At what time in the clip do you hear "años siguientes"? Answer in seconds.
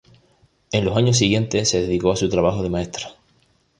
0.97-1.69